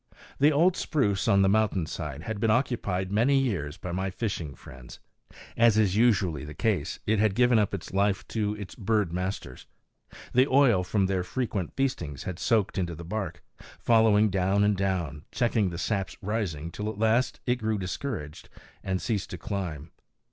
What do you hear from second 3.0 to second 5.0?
many years by my fishing friends.